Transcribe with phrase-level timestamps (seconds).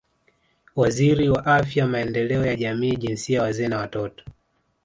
[0.75, 4.25] Waziri wa Afya Maendeleo ya Jamii Jinsia Wazee na Watoto